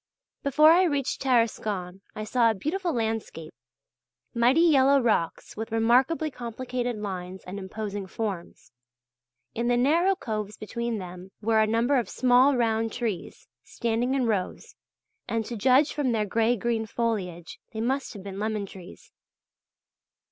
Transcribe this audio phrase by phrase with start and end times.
[0.41, 3.53] Before I reached Tarascon I saw a beautiful landscape:
[4.33, 8.71] mighty yellow rocks with remarkably complicated lines and imposing forms;
[9.53, 14.15] in the narrow coves between them there were a number of small round trees standing
[14.15, 14.73] in rows,
[15.27, 19.11] and to judge from their grey green foliage they must have been lemon trees.